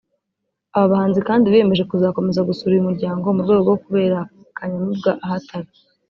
Aba 0.75 0.91
bahanzi 0.93 1.19
kandi 1.27 1.51
biyemeje 1.51 1.83
kuzakomeza 1.91 2.47
gusura 2.49 2.71
uyu 2.73 2.87
muryango 2.89 3.23
mu 3.35 3.41
rwego 3.45 3.59
rwo 3.65 3.75
kubera 3.83 4.19
Kanyamibwa 4.57 5.11
aho 5.23 5.33
atari 5.39 5.69